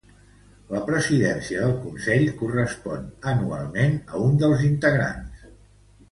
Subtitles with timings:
[0.75, 3.03] La presidència del Consell correspon
[3.33, 5.45] anualment a un dels integrants.